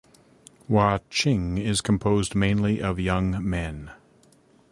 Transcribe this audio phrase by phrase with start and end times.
[0.67, 3.91] Wah Ching is composed mainly of young men.